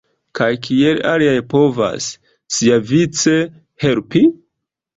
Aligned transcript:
Kaj 0.37 0.45
kiel 0.67 1.01
aliaj 1.09 1.35
povas, 1.51 2.09
siavice, 2.57 3.39
helpi? 3.87 4.27